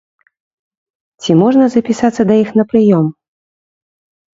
[1.21, 3.05] Ці можна запісацца да іх на прыём?